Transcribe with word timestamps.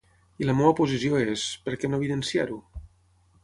I 0.43 0.47
la 0.49 0.55
meva 0.61 0.71
posició 0.79 1.21
és: 1.33 1.45
per 1.67 1.77
què 1.83 1.91
no 1.93 2.03
evidenciar-ho? 2.03 2.61